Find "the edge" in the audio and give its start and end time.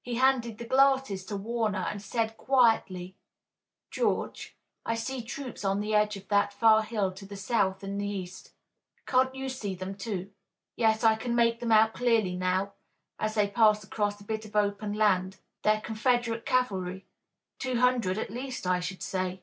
5.80-6.16